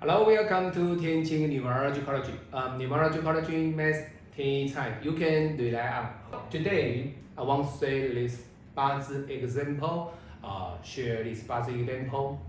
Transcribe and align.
Hello, 0.00 0.24
welcome 0.24 0.70
to 0.70 0.94
Tianqing 0.94 1.50
Numerology 1.50 2.04
College. 2.06 2.30
Um, 2.52 2.78
Numerology 2.78 3.20
College 3.20 3.74
Math 3.74 4.08
Tian 4.36 4.72
Cai. 4.72 4.94
You 5.02 5.10
can 5.14 5.56
rely 5.56 5.88
on. 6.30 6.48
Today, 6.48 7.14
I 7.36 7.42
want 7.42 7.68
to 7.68 7.78
say 7.78 8.14
this 8.14 8.42
buzz 8.76 9.10
example. 9.28 10.14
Uh, 10.44 10.80
share 10.84 11.24
this 11.24 11.42
buzz 11.42 11.66
example. 11.66 12.40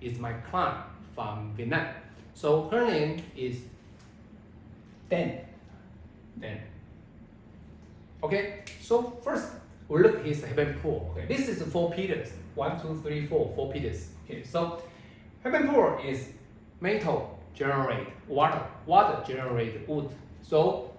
Is 0.00 0.18
my 0.18 0.32
client 0.32 0.78
from 1.14 1.52
Vietnam. 1.54 1.88
So 2.32 2.70
her 2.70 2.86
name 2.86 3.22
is 3.36 3.58
Dan. 5.10 5.40
Dan. 6.40 6.58
Okay. 8.22 8.64
So 8.80 9.20
first, 9.22 9.48
we 9.88 10.02
look 10.02 10.20
at 10.20 10.24
his 10.24 10.42
heaven 10.42 10.80
pool. 10.80 11.12
Okay. 11.12 11.26
This 11.26 11.48
is 11.48 11.62
four 11.70 11.92
pillars. 11.92 12.32
One, 12.54 12.80
two, 12.80 12.98
three, 13.02 13.26
four. 13.26 13.52
Four 13.54 13.70
pillars. 13.70 14.08
Okay. 14.24 14.42
So 14.42 14.82
heaven 15.44 15.68
pool 15.68 16.00
is 16.02 16.28
metal 16.82 17.38
generate 17.54 18.08
water, 18.26 18.60
water 18.86 19.22
generate 19.26 19.88
wood. 19.88 20.08
So 20.42 20.92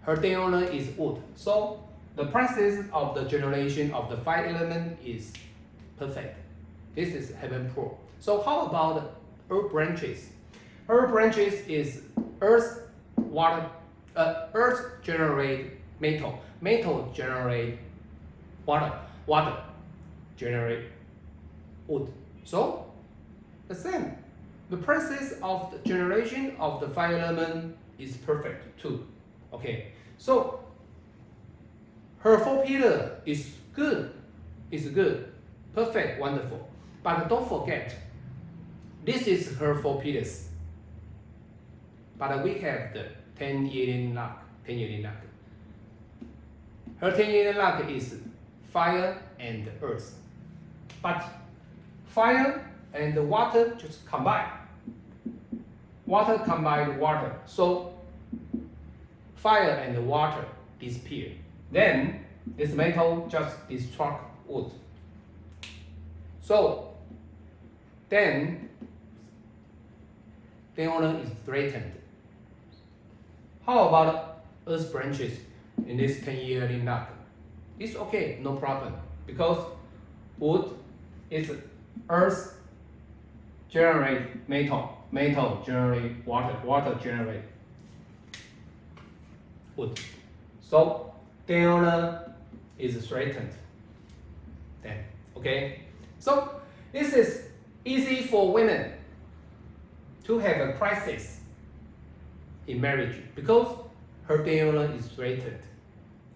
her 0.00 0.16
day 0.16 0.34
owner 0.34 0.64
is 0.64 0.88
wood. 0.96 1.22
So 1.36 1.82
the 2.16 2.26
process 2.26 2.84
of 2.92 3.14
the 3.14 3.24
generation 3.24 3.92
of 3.92 4.10
the 4.10 4.16
five 4.16 4.46
element 4.54 4.98
is 5.04 5.32
perfect. 5.96 6.36
This 6.96 7.14
is 7.14 7.34
heaven 7.36 7.70
pool. 7.70 7.98
So 8.18 8.42
how 8.42 8.66
about 8.66 9.20
earth 9.48 9.70
branches? 9.70 10.30
Earth 10.88 11.10
branches 11.12 11.54
is 11.68 12.02
earth, 12.40 12.88
water, 13.16 13.64
uh, 14.16 14.46
earth 14.54 15.02
generate 15.02 15.72
metal, 16.00 16.40
metal 16.60 17.12
generate 17.14 17.78
water, 18.66 18.92
water 19.26 19.56
generate 20.36 20.86
wood. 21.86 22.12
So 22.44 22.90
the 23.68 23.74
same 23.74 24.16
the 24.70 24.76
process 24.76 25.34
of 25.42 25.72
the 25.72 25.78
generation 25.88 26.54
of 26.58 26.80
the 26.80 26.88
five 26.88 27.16
element 27.16 27.76
is 27.98 28.16
perfect 28.18 28.80
too. 28.80 29.06
Okay, 29.52 29.92
so 30.18 30.60
her 32.20 32.38
four 32.38 32.64
pillar 32.64 33.20
is 33.24 33.50
good, 33.72 34.12
is 34.70 34.88
good, 34.88 35.32
perfect, 35.74 36.20
wonderful. 36.20 36.68
But 37.02 37.28
don't 37.28 37.48
forget, 37.48 37.94
this 39.04 39.26
is 39.26 39.56
her 39.56 39.74
four 39.76 40.00
pillars. 40.00 40.48
But 42.18 42.42
we 42.42 42.54
have 42.58 42.92
the 42.92 43.06
10 43.38 43.66
year 43.66 44.12
luck, 44.12 44.42
10 44.66 44.78
year 44.78 45.02
luck. 45.02 45.14
Her 47.00 47.12
10 47.16 47.30
year 47.30 47.54
luck 47.54 47.88
is 47.88 48.16
fire 48.72 49.22
and 49.38 49.70
earth. 49.80 50.18
But 51.00 51.24
fire 52.06 52.68
and 52.94 53.14
the 53.14 53.22
water 53.22 53.74
just 53.78 54.04
combine 54.06 54.48
water 56.08 56.38
combined 56.38 56.98
water. 56.98 57.36
So 57.44 57.92
fire 59.36 59.70
and 59.70 60.06
water 60.08 60.44
disappear. 60.80 61.32
Then 61.70 62.24
this 62.56 62.72
metal 62.72 63.28
just 63.30 63.68
destruct 63.68 64.20
wood. 64.46 64.70
So 66.40 66.94
then 68.08 68.70
the 70.74 70.86
owner 70.86 71.20
is 71.22 71.28
threatened. 71.44 71.92
How 73.66 73.88
about 73.88 74.40
earth 74.66 74.90
branches 74.90 75.38
in 75.86 75.98
this 75.98 76.24
10 76.24 76.36
year 76.38 76.82
luck? 76.84 77.10
It's 77.78 77.94
okay, 77.94 78.38
no 78.42 78.56
problem, 78.56 78.94
because 79.26 79.58
wood 80.38 80.70
is 81.30 81.50
earth 82.08 82.57
generate 83.68 84.48
metal 84.48 84.98
metal 85.10 85.62
generate 85.64 86.26
water, 86.26 86.54
water 86.64 86.98
generate 87.02 87.42
wood. 89.76 89.98
So 90.60 91.12
delta 91.46 92.34
is 92.78 93.06
threatened. 93.06 93.50
Then, 94.82 94.98
okay? 95.36 95.82
So 96.18 96.60
this 96.92 97.12
is 97.14 97.44
easy 97.84 98.22
for 98.22 98.52
women 98.52 98.92
to 100.24 100.38
have 100.38 100.60
a 100.60 100.72
crisis 100.74 101.40
in 102.66 102.80
marriage 102.80 103.16
because 103.34 103.78
her 104.24 104.38
delta 104.38 104.92
is 104.92 105.06
threatened. 105.08 105.60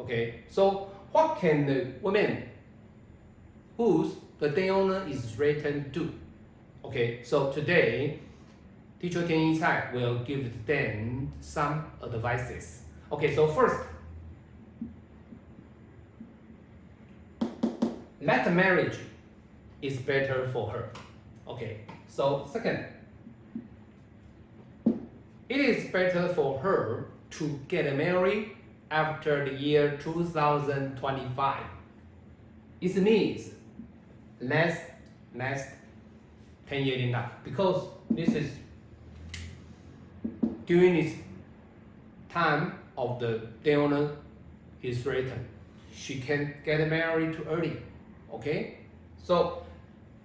Okay, 0.00 0.40
so 0.50 0.90
what 1.12 1.38
can 1.38 1.66
the 1.66 1.92
woman 2.02 2.42
whose 3.76 4.12
the 4.38 4.48
delta 4.48 5.06
is 5.06 5.24
threatened 5.32 5.92
do? 5.92 6.12
Okay, 6.86 7.20
so 7.24 7.50
today 7.50 8.20
Teacher 9.00 9.26
Tian 9.26 9.54
Yi 9.54 9.60
will 9.92 10.20
give 10.20 10.64
them 10.66 11.32
some 11.40 11.84
advices. 12.00 12.82
Okay, 13.10 13.34
so 13.34 13.48
first, 13.48 13.74
let 18.22 18.52
marriage 18.54 18.98
is 19.82 19.96
better 19.96 20.48
for 20.52 20.70
her. 20.70 20.90
Okay, 21.48 21.80
so 22.06 22.48
second, 22.52 22.86
it 25.48 25.58
is 25.58 25.90
better 25.90 26.28
for 26.34 26.60
her 26.60 27.08
to 27.30 27.58
get 27.66 27.96
married 27.96 28.52
after 28.92 29.44
the 29.44 29.56
year 29.56 29.98
2025. 30.00 31.64
It 32.80 32.96
means 32.98 33.50
less, 34.40 34.78
less 35.34 35.66
10 36.68 36.84
years 36.84 37.00
enough 37.02 37.30
because 37.44 37.88
this 38.10 38.30
is 38.30 38.50
during 40.66 40.94
this 40.94 41.14
time 42.28 42.72
of 42.98 43.20
the 43.20 43.40
donor 43.64 44.10
is 44.82 45.04
written, 45.06 45.46
she 45.92 46.20
can 46.20 46.54
get 46.64 46.88
married 46.90 47.34
too 47.34 47.46
early. 47.48 47.76
Okay? 48.32 48.78
So 49.22 49.64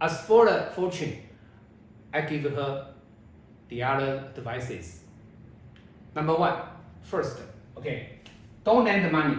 as 0.00 0.20
for 0.22 0.46
the 0.46 0.70
fortune, 0.74 1.18
I 2.12 2.22
give 2.22 2.42
her 2.42 2.94
the 3.68 3.82
other 3.82 4.30
devices. 4.34 5.00
Number 6.14 6.34
one, 6.34 6.58
first, 7.02 7.38
okay, 7.76 8.20
don't 8.64 8.84
lend 8.84 9.04
the 9.04 9.10
money. 9.10 9.36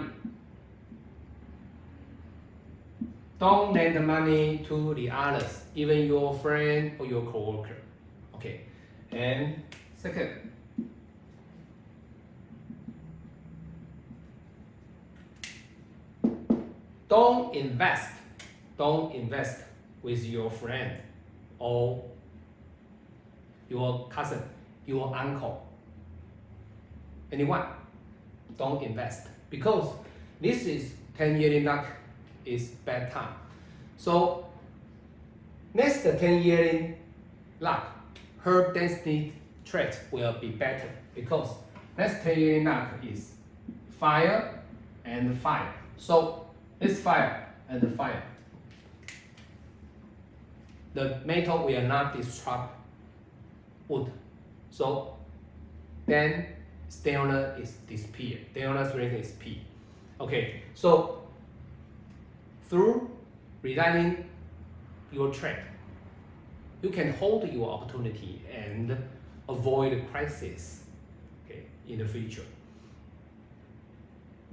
Don't 3.40 3.74
lend 3.74 3.96
the 3.96 4.02
money 4.02 4.64
to 4.68 4.94
the 4.94 5.10
others, 5.10 5.64
even 5.76 6.08
your 6.08 6.34
friend 6.36 6.94
or 7.00 7.06
your 7.06 7.24
coworker. 7.24 7.76
Okay. 8.36 8.62
And 9.12 9.62
second, 9.96 10.46
Don't 17.08 17.56
invest. 17.56 18.12
Don't 18.78 19.14
invest 19.14 19.64
with 20.02 20.26
your 20.26 20.50
friend 20.50 21.00
or 21.60 22.04
your 23.70 24.08
cousin, 24.10 24.42
your 24.86 25.16
uncle, 25.16 25.66
anyone. 27.32 27.68
Don't 28.58 28.84
invest 28.84 29.28
because 29.50 29.88
this 30.42 30.66
is 30.66 30.94
10 31.18 31.40
year 31.40 31.62
luck 31.62 31.86
is 32.46 32.70
bad 32.86 33.12
time. 33.12 33.34
So 33.98 34.46
next 35.74 36.04
10 36.04 36.44
year 36.44 36.98
luck, 37.60 37.88
her 38.40 38.74
destiny 38.74 39.34
trait 39.66 40.00
will 40.12 40.34
be 40.40 40.50
better 40.50 40.90
because 41.14 41.50
next 41.98 42.24
10 42.24 42.40
year 42.40 42.64
luck 42.64 42.90
is 43.04 43.32
fire 44.00 44.60
and 45.06 45.38
fire. 45.40 45.74
So 45.98 46.46
this 46.80 47.00
fire 47.02 47.48
and 47.70 47.82
the 47.82 47.90
fire. 47.90 48.24
The 50.94 51.20
metal 51.26 51.66
will 51.66 51.82
not 51.82 52.16
destruct 52.16 52.70
wood. 53.88 54.12
So 54.72 55.18
then 56.06 56.46
stillness 56.90 57.60
is 57.60 57.72
disappear. 57.88 58.40
Stillness 58.52 58.96
rate 58.96 59.14
is 59.14 59.32
P. 59.34 59.62
Okay, 60.20 60.62
so 60.74 61.25
through 62.70 63.10
resigning 63.62 64.30
your 65.12 65.32
track, 65.32 65.64
you 66.82 66.90
can 66.90 67.14
hold 67.14 67.52
your 67.52 67.70
opportunity 67.70 68.42
and 68.54 68.98
avoid 69.48 70.04
crisis 70.12 70.84
okay, 71.46 71.64
in 71.88 72.00
the 72.00 72.08
future. 72.08 72.46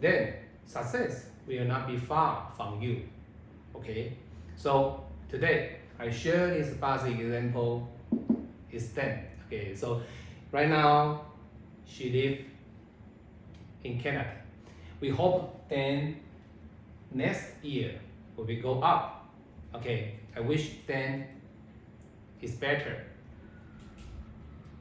Then 0.00 0.34
success 0.66 1.26
will 1.46 1.64
not 1.64 1.86
be 1.86 1.96
far 1.96 2.52
from 2.56 2.80
you. 2.80 3.02
Okay, 3.74 4.16
so 4.56 5.04
today 5.28 5.76
I 5.98 6.10
share 6.10 6.48
this 6.48 6.74
basic 6.74 7.18
example 7.18 7.88
is 8.70 8.92
them. 8.92 9.18
Okay, 9.46 9.74
so 9.74 10.02
right 10.50 10.68
now 10.68 11.22
she 11.86 12.10
live 12.10 12.38
in 13.84 14.00
Canada. 14.00 14.32
We 15.00 15.10
hope 15.10 15.68
then 15.68 16.16
next 17.14 17.44
year 17.62 18.00
will 18.36 18.44
we 18.44 18.56
will 18.56 18.62
go 18.62 18.82
up. 18.82 19.26
Okay, 19.74 20.14
I 20.36 20.40
wish 20.40 20.72
then 20.86 21.26
is 22.40 22.52
better. 22.52 23.06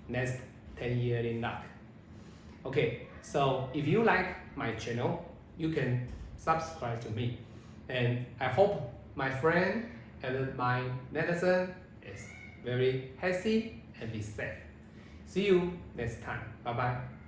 next 0.07 0.37
10 0.77 0.97
year 0.97 1.19
in 1.19 1.39
luck. 1.41 1.63
Okay, 2.65 3.07
so 3.21 3.69
if 3.73 3.87
you 3.87 4.03
like 4.03 4.35
my 4.57 4.73
channel, 4.73 5.23
you 5.57 5.69
can 5.71 6.07
subscribe 6.37 6.99
to 7.01 7.09
me. 7.11 7.37
And 7.87 8.25
I 8.39 8.47
hope 8.47 8.91
my 9.15 9.29
friend 9.29 9.85
and 10.23 10.55
my 10.57 10.83
netizen 11.13 11.73
is 12.03 12.25
very 12.63 13.11
healthy 13.17 13.81
and 13.99 14.11
be 14.11 14.21
safe. 14.21 14.57
See 15.25 15.45
you 15.45 15.71
next 15.95 16.21
time. 16.21 16.43
Bye 16.63 16.73
bye. 16.73 17.20